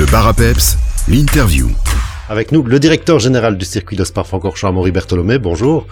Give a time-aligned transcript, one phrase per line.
[0.00, 0.28] Le bar
[1.08, 1.68] l'interview.
[2.30, 5.38] Avec nous, le directeur général du circuit de Spa-Francorchamps, Amaury Bertholomé.
[5.38, 5.88] Bonjour.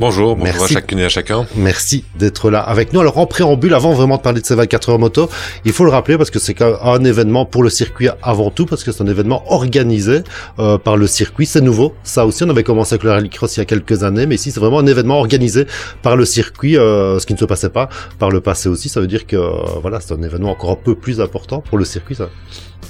[0.00, 0.64] Bonjour, bonjour Merci.
[0.64, 1.46] à chacune et à chacun.
[1.54, 2.98] Merci d'être là avec nous.
[2.98, 5.30] Alors, en préambule, avant vraiment de parler de ces 24 heures moto,
[5.64, 8.82] il faut le rappeler parce que c'est un événement pour le circuit avant tout, parce
[8.82, 10.22] que c'est un événement organisé
[10.58, 11.46] euh, par le circuit.
[11.46, 11.94] C'est nouveau.
[12.02, 14.50] Ça aussi, on avait commencé avec le rallycross il y a quelques années, mais ici,
[14.50, 15.68] c'est vraiment un événement organisé
[16.02, 18.88] par le circuit, euh, ce qui ne se passait pas par le passé aussi.
[18.88, 19.50] Ça veut dire que, euh,
[19.82, 22.28] voilà, c'est un événement encore un peu plus important pour le circuit, ça.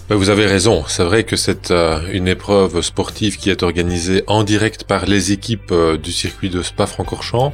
[0.08, 1.73] Ben, Vous avez raison, c'est vrai que c'est
[2.12, 6.62] une épreuve sportive qui est organisée en direct par les équipes euh, du circuit de
[6.62, 7.52] Spa-Francorchamps.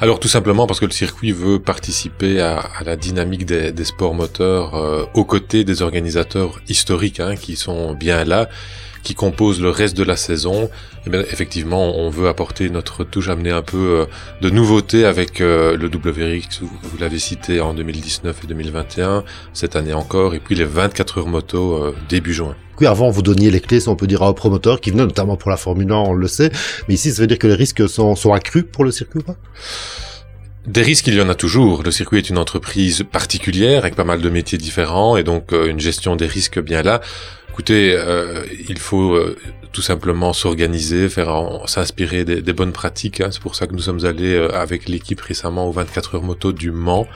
[0.00, 4.14] Alors tout simplement parce que le circuit veut participer à, la dynamique des, des sports
[4.14, 8.48] moteurs euh, aux côtés des organisateurs historiques hein, qui sont bien là,
[9.02, 10.70] qui composent le reste de la saison.
[11.06, 14.06] Et bien, effectivement, on veut apporter notre touche, amener un peu euh,
[14.40, 19.94] de nouveauté avec euh, le WRX, vous, l'avez cité en 2019 et 2021, cette année
[19.94, 22.54] encore, et puis les 24 heures moto euh, début juin.
[22.80, 25.04] Oui, avant, vous donniez les clés, si on peut dire, à un promoteur qui venait
[25.04, 26.50] notamment pour la Formule 1, on le sait.
[26.88, 29.22] Mais ici, ça veut dire que les risques sont, sont accrus pour le circuit ou
[29.22, 29.36] pas?
[30.66, 31.82] Des risques, il y en a toujours.
[31.82, 35.80] Le circuit est une entreprise particulière avec pas mal de métiers différents et donc une
[35.80, 37.00] gestion des risques bien là.
[37.60, 39.36] Écoutez, euh, il faut euh,
[39.70, 43.20] tout simplement s'organiser, faire s'inspirer des, des bonnes pratiques.
[43.20, 43.28] hein.
[43.32, 46.52] C'est pour ça que nous sommes allés euh, avec l'équipe récemment aux 24 heures moto
[46.52, 47.06] du Mans,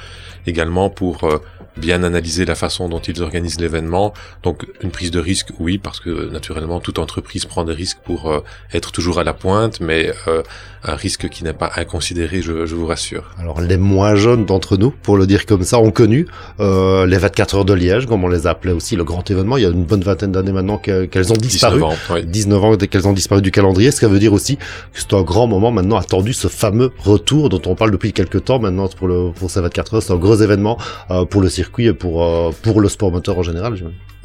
[0.46, 1.38] également pour euh,
[1.76, 4.12] bien analyser la façon dont ils organisent l'événement.
[4.42, 8.30] Donc une prise de risque, oui, parce que naturellement toute entreprise prend des risques pour
[8.30, 8.40] euh,
[8.72, 10.42] être toujours à la pointe, mais euh,
[10.84, 13.30] un risque qui n'est pas inconsidéré, je, je vous rassure.
[13.38, 16.26] Alors, les moins jeunes d'entre nous, pour le dire comme ça, ont connu
[16.60, 19.56] euh, les 24 heures de Liège, comme on les appelait aussi, le grand événement.
[19.56, 21.78] Il y a une bonne vingtaine d'années maintenant qu'elles ont disparu.
[21.78, 22.22] 19 ans, ouais.
[22.24, 24.62] 19 ans dès qu'elles ont disparu du calendrier, ce qui veut dire aussi que
[24.94, 28.58] c'est un grand moment maintenant attendu, ce fameux retour dont on parle depuis quelques temps
[28.58, 30.02] maintenant pour le pour ces 24 heures.
[30.02, 30.78] C'est un gros événement
[31.10, 33.74] euh, pour le circuit et pour euh, pour le sport moteur en général.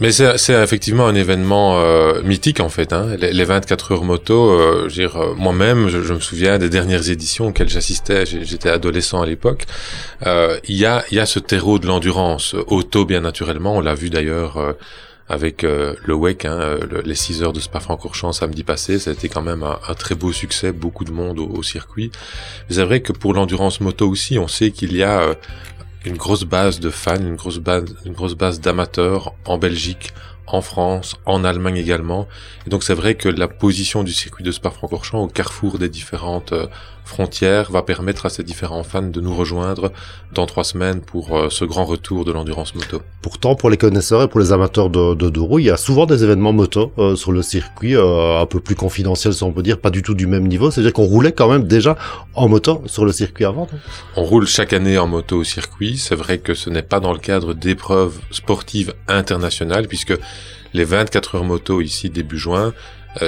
[0.02, 2.94] Mais c'est effectivement un événement euh, mythique en fait.
[2.94, 3.16] Hein.
[3.20, 7.48] Les, les 24 heures moto, euh, euh, moi-même, je, je me souviens des dernières éditions
[7.48, 8.26] auxquelles j'assistais.
[8.26, 9.66] J'étais adolescent à l'époque.
[10.26, 13.76] Il y a y a ce terreau de l'endurance auto bien naturellement.
[13.76, 14.76] On l'a vu d'ailleurs.
[15.32, 19.14] avec euh, le WEC, hein, le- les 6 heures de Spa-Francorchamps samedi passé, ça a
[19.14, 22.10] été quand même un, un très beau succès, beaucoup de monde au, au circuit.
[22.68, 25.34] Mais c'est vrai que pour l'endurance moto aussi, on sait qu'il y a euh,
[26.06, 27.96] une grosse base de fans, une grosse base,
[28.36, 30.14] base d'amateurs en Belgique,
[30.56, 32.28] en France, en Allemagne également.
[32.66, 36.54] Et donc c'est vrai que la position du circuit de Spa-Francorchamps au carrefour des différentes
[36.54, 36.68] euh,
[37.10, 39.92] frontières va permettre à ces différents fans de nous rejoindre
[40.34, 43.02] dans trois semaines pour euh, ce grand retour de l'endurance moto.
[43.22, 45.78] Pourtant, pour les connaisseurs et pour les amateurs de, de deux roues, il y a
[45.78, 49.52] souvent des événements moto euh, sur le circuit, euh, un peu plus confidentiels, si on
[49.52, 50.70] peut dire, pas du tout du même niveau.
[50.70, 51.98] C'est-à-dire qu'on roulait quand même déjà
[52.36, 53.68] en moto sur le circuit avant.
[54.16, 55.98] On roule chaque année en moto au circuit.
[55.98, 60.14] C'est vrai que ce n'est pas dans le cadre d'épreuves sportives internationales, puisque
[60.74, 62.74] les 24 heures moto ici début juin,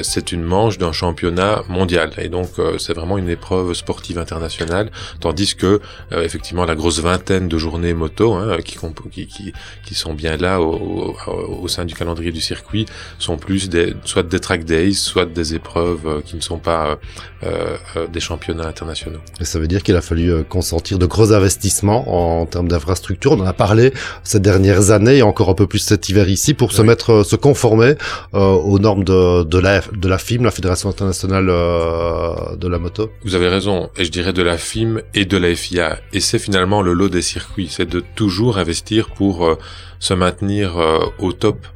[0.04, 2.12] c'est une manche d'un championnat mondial.
[2.18, 5.82] Et donc euh, c'est vraiment une épreuve sportive internationale, tandis que
[6.12, 8.78] euh, effectivement la grosse vingtaine de journées moto hein, qui,
[9.12, 9.54] qui, qui,
[9.86, 12.86] qui sont bien là au, au, au sein du calendrier du circuit
[13.20, 16.98] sont plus des, soit des track days, soit des épreuves euh, qui ne sont pas
[17.44, 19.20] euh, euh, des championnats internationaux.
[19.40, 23.32] Et ça veut dire qu'il a fallu euh, consentir de gros investissements en, termes d'infrastructure.
[23.32, 23.94] On en a parlé
[24.24, 27.24] ces dernières années et encore un peu plus cet hiver ici pour se mettre, euh,
[27.24, 27.96] se conformer
[28.34, 32.80] euh, aux normes de, de la de la FIM, la Fédération internationale euh, de la
[32.80, 33.12] moto.
[33.24, 36.00] Vous avez raison, et je dirais de la FIM et de la FIA.
[36.14, 39.58] Et c'est finalement le lot des circuits, c'est de toujours investir pour euh,
[40.00, 41.68] se maintenir euh, au top.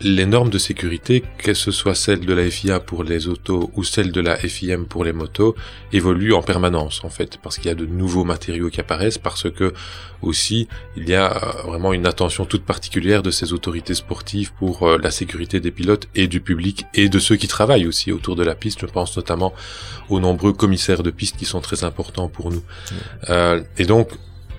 [0.00, 3.84] Les normes de sécurité, que ce soit celles de la FIA pour les autos ou
[3.84, 5.54] celles de la FIM pour les motos,
[5.92, 9.48] évoluent en permanence en fait, parce qu'il y a de nouveaux matériaux qui apparaissent, parce
[9.50, 9.72] que
[10.20, 10.66] aussi
[10.96, 14.98] il y a euh, vraiment une attention toute particulière de ces autorités sportives pour euh,
[15.00, 18.42] la sécurité des pilotes et du public et de ceux qui travaillent aussi autour de
[18.42, 18.80] la piste.
[18.80, 19.54] Je pense notamment
[20.08, 22.64] aux nombreux commissaires de piste qui sont très importants pour nous.
[23.30, 24.10] Euh, et donc,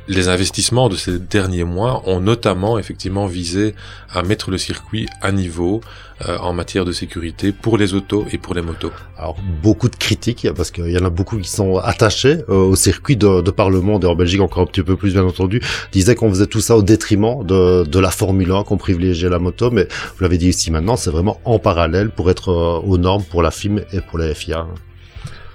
[0.07, 3.75] les investissements de ces derniers mois ont notamment effectivement visé
[4.09, 5.81] à mettre le circuit à niveau
[6.27, 8.91] euh, en matière de sécurité pour les autos et pour les motos.
[9.17, 12.75] Alors beaucoup de critiques parce qu'il y en a beaucoup qui sont attachés euh, au
[12.75, 15.25] circuit de, de par le monde et en Belgique encore un petit peu plus bien
[15.25, 19.29] entendu disaient qu'on faisait tout ça au détriment de, de la Formule 1 qu'on privilégiait
[19.29, 22.79] la moto mais vous l'avez dit ici maintenant c'est vraiment en parallèle pour être euh,
[22.87, 24.67] aux normes pour la FIM et pour la FIA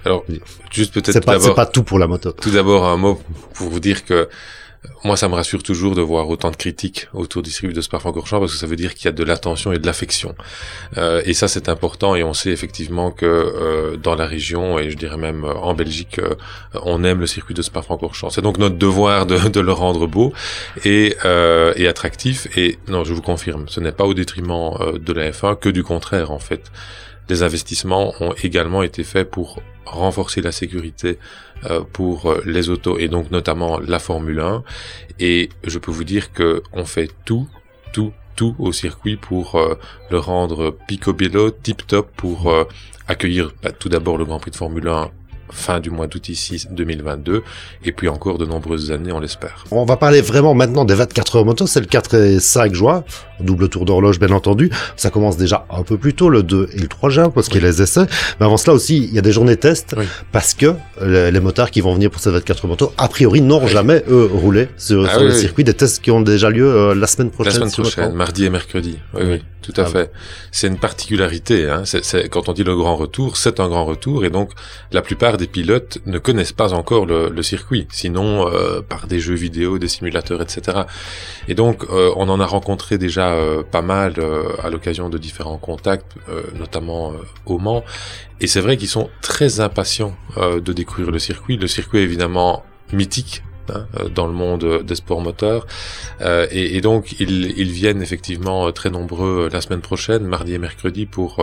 [0.05, 0.23] Alors,
[0.71, 3.21] juste peut-être c'est pas c'est pas tout pour la moto tout d'abord un mot
[3.53, 4.29] pour vous dire que
[5.03, 8.39] moi, ça me rassure toujours de voir autant de critiques autour du circuit de Spa-Francorchamps
[8.39, 10.35] parce que ça veut dire qu'il y a de l'attention et de l'affection.
[10.97, 12.15] Euh, et ça, c'est important.
[12.15, 15.73] Et on sait effectivement que euh, dans la région et je dirais même euh, en
[15.73, 16.35] Belgique, euh,
[16.83, 18.31] on aime le circuit de Spa-Francorchamps.
[18.31, 20.33] C'est donc notre devoir de, de, le rendre beau
[20.83, 22.47] et, euh, et attractif.
[22.57, 25.83] Et non, je vous confirme, ce n'est pas au détriment de la F1 que du
[25.83, 26.71] contraire en fait.
[27.29, 31.17] Les investissements ont également été faits pour renforcer la sécurité
[31.69, 34.63] euh, pour les autos et donc notamment la Formule 1.
[35.19, 37.47] Et je peux vous dire que on fait tout,
[37.93, 39.75] tout, tout au circuit pour euh,
[40.09, 42.63] le rendre picobello, tip top, pour euh,
[43.07, 45.11] accueillir bah, tout d'abord le Grand Prix de Formule 1
[45.51, 47.43] fin du mois d'août ici 2022
[47.85, 49.65] et puis encore de nombreuses années on l'espère.
[49.71, 53.03] On va parler vraiment maintenant des 24 heures moto, c'est le 4 et 5 juin,
[53.39, 54.69] double tour d'horloge bien entendu.
[54.95, 57.61] Ça commence déjà un peu plus tôt le 2 et le 3 juin parce qu'il
[57.61, 58.05] y a les essais.
[58.39, 59.95] Mais avant cela aussi, il y a des journées tests
[60.31, 63.65] parce que les, motards qui vont venir pour ces 24 heures moto, a priori n'ont
[63.67, 67.07] jamais eux roulé sur, ah le circuit des tests qui ont déjà lieu euh, la
[67.07, 67.53] semaine prochaine.
[67.53, 68.99] La semaine prochaine, mardi et mercredi.
[69.13, 70.11] Oui, oui, tout à ah fait.
[70.51, 71.69] C'est une particularité.
[71.69, 71.83] Hein.
[71.85, 74.51] C'est, quand on dit le grand retour, c'est un grand retour et donc
[74.91, 79.33] la plupart des pilotes ne connaissent pas encore le, circuit, sinon euh, par des jeux
[79.33, 80.83] vidéo, des simulateurs, etc.
[81.47, 84.13] Et donc euh, on en a rencontré déjà euh, pas mal
[84.63, 86.13] à l'occasion de différents contacts,
[86.59, 87.13] notamment
[87.47, 87.83] au Mans.
[88.39, 91.57] Et c'est vrai qu'ils sont très impatients de découvrir le circuit.
[91.57, 95.67] Le circuit est évidemment mythique Hein, euh, dans le monde des sports moteurs.
[96.21, 101.05] Euh, et, donc, ils, viennent effectivement euh, très nombreux la semaine prochaine, mardi et mercredi,
[101.05, 101.37] pour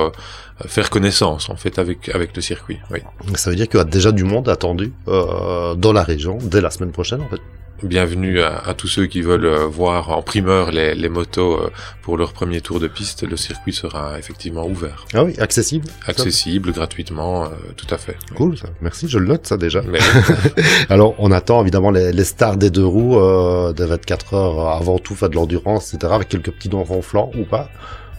[0.66, 2.78] faire connaissance en fait avec avec le circuit.
[2.90, 3.00] Oui.
[3.34, 6.70] Ça veut dire qu'il y a déjà du monde attendu dans la région dès la
[6.70, 7.40] semaine prochaine en fait?
[7.82, 11.70] Bienvenue à, tous ceux qui veulent euh, voir en primeur les, les, motos euh,
[12.02, 13.22] pour leur premier tour de piste.
[13.22, 15.04] Le circuit sera effectivement ouvert.
[15.14, 18.16] Ah oui, accessible Accessible, gratuitement, euh, tout à fait.
[18.34, 18.68] Cool, ça.
[18.80, 19.82] merci, je le note ça déjà.
[20.88, 24.98] Alors, on attend évidemment les, les stars des deux roues euh, de 24 heures avant
[24.98, 27.70] tout, faire de l'endurance, etc., avec quelques petits dons ronflants ou pas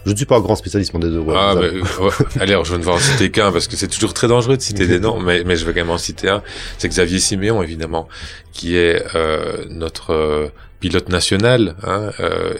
[0.06, 1.22] je ne suis pas un grand spécialiste des deux.
[1.34, 1.68] ah, mais,
[2.40, 4.62] allez, alors, je ne vais en citer qu'un parce que c'est toujours très dangereux de
[4.62, 6.42] citer des noms, mais, mais je vais quand même en citer un.
[6.78, 8.08] C'est Xavier Siméon, évidemment,
[8.52, 10.48] qui est euh, notre euh,
[10.80, 12.54] pilote national, hein, euh,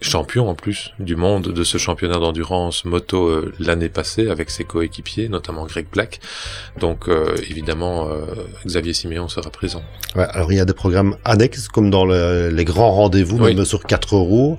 [0.00, 4.64] champion en plus du monde de ce championnat d'endurance moto euh, l'année passée avec ses
[4.64, 6.20] coéquipiers, notamment Greg Black.
[6.78, 8.24] Donc euh, évidemment, euh,
[8.66, 9.82] Xavier Siméon sera présent.
[10.14, 13.84] Ouais, alors il y a des programmes annexes comme dans les grands rendez-vous, même sur
[13.84, 14.58] quatre roues.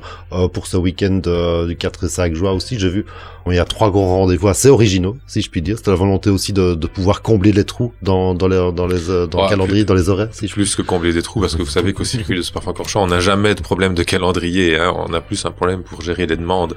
[0.53, 1.21] pour ce week-end
[1.65, 3.05] du 4 et 5 juin aussi, j'ai vu
[3.51, 5.77] il y a trois grands rendez-vous assez originaux, si je puis dire.
[5.77, 9.27] C'était la volonté aussi de, de, pouvoir combler les trous dans, dans, les, dans, les,
[9.27, 10.29] dans le calendrier, dans les horaires.
[10.31, 13.07] Si plus que combler des trous, parce que vous savez qu'au circuit de Spa-Francorchamps, on
[13.07, 14.77] n'a jamais de problème de calendrier.
[14.77, 14.93] Hein.
[14.95, 16.75] On a plus un problème pour gérer les demandes.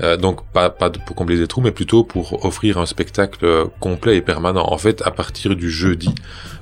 [0.00, 4.16] Euh, donc pas, pas pour combler des trous, mais plutôt pour offrir un spectacle complet
[4.16, 4.66] et permanent.
[4.70, 6.14] En fait, à partir du jeudi,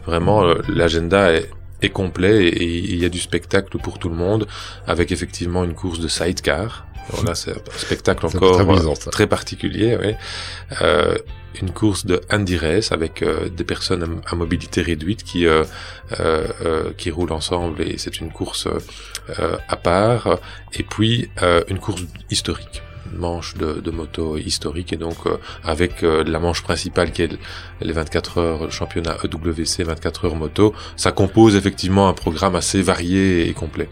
[0.07, 1.50] vraiment, euh, l'agenda est
[1.83, 4.47] est complet et il y a du spectacle pour tout le monde
[4.87, 9.97] avec effectivement une course de sidecar voilà, c'est un spectacle encore très, très, particulier.
[9.97, 10.17] Ouais.
[10.83, 11.17] Euh,
[11.61, 15.65] une course de Andy Race avec euh, des personnes à, mobilité réduite qui euh,
[16.21, 20.39] euh, euh qui roulent ensemble et c'est une course euh, à part.
[20.73, 21.31] Et puis
[21.69, 26.62] une course historique manche de, de, moto historique et donc euh, avec euh, la manche
[26.62, 27.39] principale qui est
[27.81, 33.49] les 24 heures championnat EWC 24 heures moto ça compose effectivement un programme assez varié
[33.49, 33.89] et complet.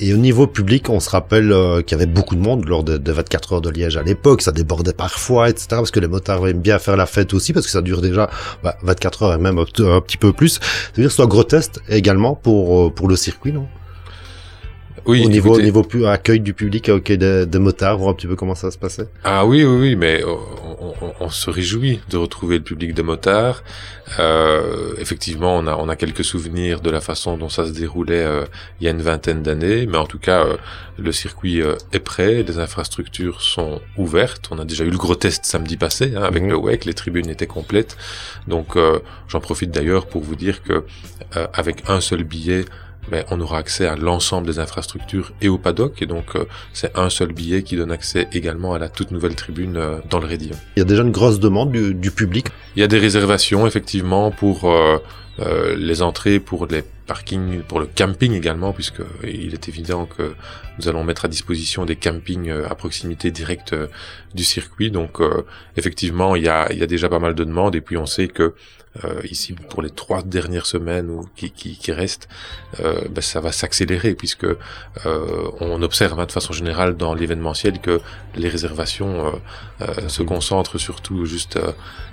[0.00, 2.84] Et, au niveau public on se rappelle euh, qu'il y avait beaucoup de monde lors
[2.84, 4.42] des de 24 heures de Liège à l'époque.
[4.42, 7.66] Ça débordait parfois etc parce que les motards aiment bien faire la fête aussi parce
[7.66, 8.30] que ça dure déjà
[8.62, 9.64] bah, 24 heures et même un,
[10.00, 10.60] petit peu plus.
[10.94, 13.66] C'est à dire que c'est également pour pour le circuit non?
[15.06, 18.14] Oui, au niveau, au niveau plus accueil du public, accueil des, des motards, voir un
[18.14, 19.08] petit peu comment ça se passait.
[19.24, 23.02] Ah oui, oui, oui, mais on, on, on se réjouit de retrouver le public des
[23.02, 23.62] motards.
[24.18, 28.24] Euh, effectivement, on a, on a quelques souvenirs de la façon dont ça se déroulait
[28.24, 28.44] euh,
[28.80, 30.56] il y a une vingtaine d'années, mais en tout cas, euh,
[30.98, 34.48] le circuit euh, est prêt, les infrastructures sont ouvertes.
[34.50, 36.50] On a déjà eu le gros test samedi passé hein, avec mhm.
[36.50, 37.96] le WEC, les tribunes étaient complètes.
[38.46, 38.76] Donc,
[39.28, 40.84] j'en profite d'ailleurs pour vous dire que
[41.52, 42.64] avec un seul billet,
[43.10, 46.96] mais on aura accès à l'ensemble des infrastructures et au paddock, et donc euh, c'est
[46.96, 50.26] un seul billet qui donne accès également à la toute nouvelle tribune euh, dans le
[50.26, 50.56] Rédillon.
[50.76, 52.46] Il y a déjà une grosse demande du, du public?
[52.76, 54.98] Il y a des réservations effectivement pour euh,
[55.76, 60.34] les entrées, pour les parkings, pour le camping également, puisque il est évident que
[60.78, 63.74] nous allons mettre à disposition des campings à proximité directe
[64.34, 64.90] du circuit.
[64.90, 65.20] Donc
[65.76, 68.06] effectivement, il y a, il y a déjà pas mal de demandes, et puis on
[68.06, 68.54] sait que
[69.04, 72.28] euh, ici pour les trois dernières semaines ou qui, qui, qui restent,
[72.80, 77.80] euh, ben, ça va s'accélérer puisque euh, on observe hein, de façon générale dans l'événementiel
[77.80, 78.00] que
[78.36, 79.30] les réservations euh,
[79.82, 81.58] euh, se concentrent surtout juste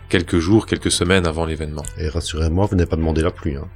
[0.10, 1.84] quelques jours, quelques semaines avant l'événement.
[1.98, 3.56] Et rassurez-moi, vous n'avez pas demandé la pluie.
[3.56, 3.68] Hein.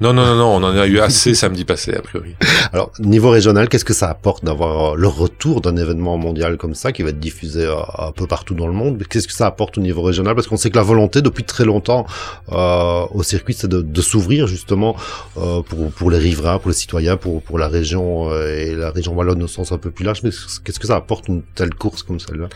[0.00, 2.34] Non, non, non, non, on en a eu assez samedi passé, a priori.
[2.72, 6.90] Alors, niveau régional, qu'est-ce que ça apporte d'avoir le retour d'un événement mondial comme ça,
[6.90, 9.02] qui va être diffusé un peu partout dans le monde?
[9.10, 10.34] Qu'est-ce que ça apporte au niveau régional?
[10.34, 12.06] Parce qu'on sait que la volonté, depuis très longtemps,
[12.50, 14.96] euh, au circuit, c'est de, de s'ouvrir justement
[15.36, 18.90] euh, pour, pour les riverains, pour les citoyens, pour, pour la région euh, et la
[18.92, 20.22] région wallonne au sens un peu plus large.
[20.22, 20.30] Mais
[20.64, 22.48] qu'est-ce que ça apporte une telle course comme celle-là?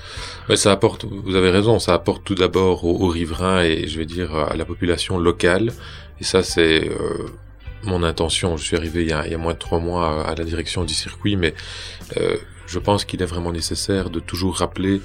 [0.49, 3.99] Mais Ça apporte, vous avez raison, ça apporte tout d'abord aux, aux riverains et je
[3.99, 5.73] vais dire à la population locale.
[6.21, 7.31] Et ça, c'est euh,
[7.83, 8.57] mon intention.
[8.57, 11.37] Je suis arrivé il y, a, moins de trois mois à la direction du circuit,
[11.37, 11.55] mais
[12.17, 15.01] euh, je pense qu'il est vraiment nécessaire de toujours rappeler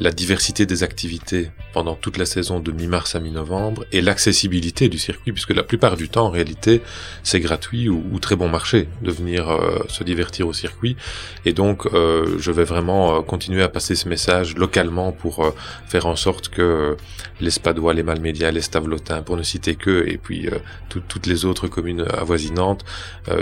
[0.00, 4.98] la diversité des activités pendant toute la saison de mi-mars à mi-novembre et l'accessibilité du
[4.98, 6.80] circuit, puisque la plupart du temps, en réalité,
[7.22, 10.96] c'est gratuit ou, très bon marché de venir euh, se divertir au circuit.
[11.44, 15.54] Et donc, euh, je vais vraiment euh, continuer à passer ce message localement pour
[15.86, 16.96] faire en sorte que
[17.40, 20.48] les Spadois, les Malmédias, les Stavelotins, pour ne citer que, et puis
[20.88, 22.84] tout, toutes les autres communes avoisinantes,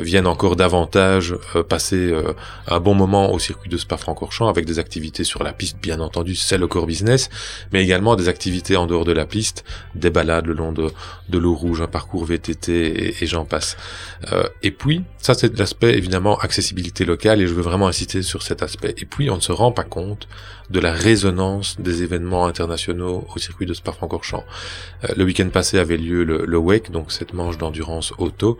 [0.01, 1.37] viennent encore davantage
[1.69, 2.15] passer
[2.67, 6.35] un bon moment au circuit de Spa-Francorchamps avec des activités sur la piste, bien entendu,
[6.49, 7.29] c'est le core business,
[7.73, 9.65] mais également des activités en dehors de la piste,
[9.95, 10.91] des balades le long de,
[11.29, 13.77] de l'eau rouge, un parcours VTT et, j'en passe.
[14.33, 18.43] Euh, et puis, ça c'est l'aspect évidemment accessibilité locale et je veux vraiment insister sur
[18.43, 18.95] cet aspect.
[18.97, 20.27] Et puis, on ne se rend pas compte
[20.71, 24.45] de la résonance des événements internationaux au circuit de Spa-Francorchamps.
[25.05, 28.59] Euh, le week-end passé avait lieu le, le WEC, donc cette manche d'endurance auto.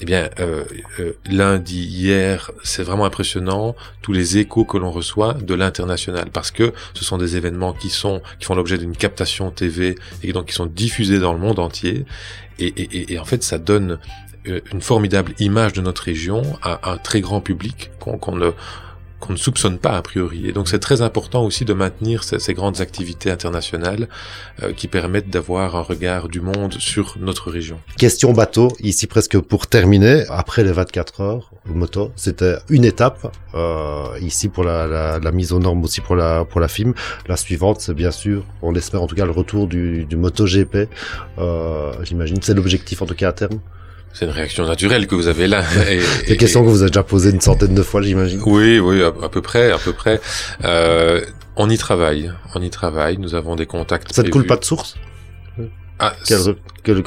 [0.00, 0.64] Eh bien, euh,
[0.98, 6.50] euh, lundi, hier, c'est vraiment impressionnant tous les échos que l'on reçoit de l'international, parce
[6.50, 10.46] que ce sont des événements qui sont qui font l'objet d'une captation TV et donc
[10.46, 12.04] qui sont diffusés dans le monde entier.
[12.58, 13.98] Et, en fait, ça donne
[14.46, 18.52] euh, une formidable image de notre région à un très grand public qu'on qu ne
[19.24, 20.46] qu'on ne soupçonne pas a priori.
[20.48, 24.08] Et donc c'est très important aussi de maintenir ces, grandes activités internationales
[24.62, 27.80] euh, qui permettent d'avoir un regard du monde sur notre région.
[27.96, 34.06] Question bateau, ici presque pour terminer, après les 24 heures, moto, c'était une étape euh,
[34.20, 36.92] ici pour la, mise aux normes aussi pour la pour la FIM.
[37.26, 40.88] La suivante, c'est bien sûr, on espère en tout cas le retour du, du MotoGP.
[41.38, 43.58] Euh, J'imagine, c'est l'objectif en tout cas à terme.
[44.14, 45.64] C'est une réaction naturelle que vous avez là.
[46.24, 48.40] C'est une question que vous avez déjà posée une centaine de fois, j'imagine.
[48.46, 50.20] Oui, oui, à, à, peu près, à peu près.
[50.64, 51.20] Euh,
[51.56, 53.18] on y travaille, on y travaille.
[53.18, 54.12] Nous avons des contacts.
[54.12, 54.94] Ça ne coule pas de source?
[56.00, 56.12] Ah,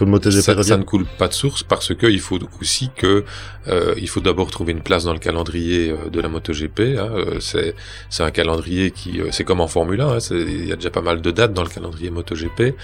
[0.06, 3.26] MotoGP ça, ça, ne coule pas de source parce que il faut aussi que
[3.68, 6.80] euh, il faut d'abord trouver une place dans le calendrier euh, de la MotoGP.
[6.98, 7.10] Hein.
[7.12, 7.76] Euh, c'est
[8.10, 10.08] c'est un calendrier qui c'est comme en Formule 1.
[10.08, 10.18] Hein.
[10.32, 12.76] Il y a déjà pas mal de dates dans le calendrier MotoGP.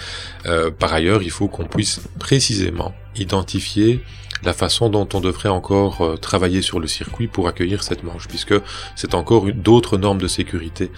[0.46, 4.02] Euh, par ailleurs, il faut qu'on puisse précisément identifier
[4.44, 8.28] la façon dont on devrait encore euh, travailler sur le circuit pour accueillir cette manche,
[8.28, 8.56] puisque
[8.96, 10.92] c'est encore d'autres normes de sécurité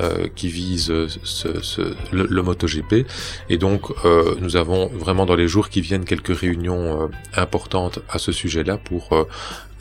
[0.00, 0.92] euh, qui visent
[1.24, 3.06] ce, le, le, MotoGP.
[3.48, 7.98] Et donc, euh, nous avons vraiment dans les jours qui viennent quelques réunions euh, importantes
[8.08, 9.24] à ce sujet-là pour euh,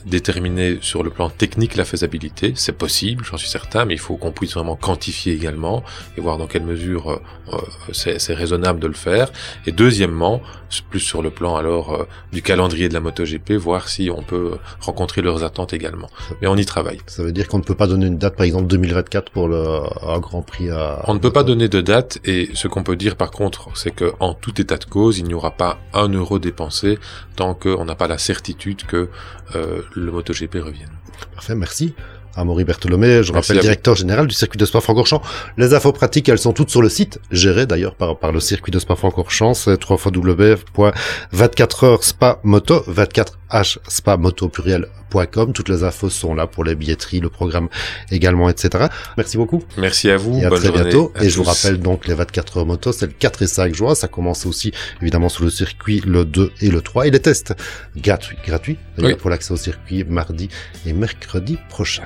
[0.06, 4.18] déterminer sur le plan technique la faisabilité, c'est possible, j'en suis certain, mais il faut
[4.18, 5.84] qu'on puisse vraiment quantifier également
[6.18, 7.22] et voir dans quelle mesure
[7.54, 7.58] euh,
[7.92, 9.32] c'est raisonnable de le faire.
[9.66, 10.42] Et deuxièmement,
[10.90, 14.58] plus sur le plan alors euh, du calendrier de la MotoGP, voir si on peut
[14.80, 16.10] rencontrer leurs attentes également.
[16.42, 17.00] Mais on y travaille.
[17.08, 19.80] Ça veut dire qu'on ne peut pas donner une date, par exemple 2024 pour le
[20.04, 21.04] un Grand Prix à...
[21.08, 23.92] On ne peut pas donner de date et ce qu'on peut dire par contre, c'est
[23.92, 27.00] que en tout état de cause, il n'y aura pas un euro dépensé
[27.36, 29.10] tant qu'on n'a pas la certitude que
[29.56, 30.92] euh, le MotoGP revienne.
[31.34, 31.94] Parfait, merci.
[32.36, 35.22] Amaury Bertholomé, je Merci rappelle directeur général du circuit de Spa-Francorchamps.
[35.58, 38.72] Les infos pratiques, elles sont toutes sur le site, géré d'ailleurs par, par le circuit
[38.72, 45.54] de Spa-Francorchamps, c'est www.24 spa moto 24h spa moto pluriel.com.
[45.54, 47.70] Toutes les infos sont là pour les billetteries, le programme
[48.12, 48.86] également, etc.
[49.18, 49.64] Merci beaucoup.
[49.78, 50.38] Merci à vous.
[50.40, 51.12] Et à Bonne très bientôt.
[51.16, 53.76] à Et je vous rappelle donc les 24 heures moto, c'est le 4 et 5
[53.76, 53.96] juin.
[53.96, 57.08] Ça commence aussi évidemment sur le circuit le 2 et le 3.
[57.08, 57.54] Et les tests
[57.98, 59.16] gratuits, gratuits Oui.
[59.16, 60.50] pour l'accès au circuit mardi
[60.86, 62.04] et mercredi prochain.